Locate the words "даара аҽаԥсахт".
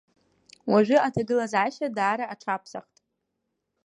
1.95-2.95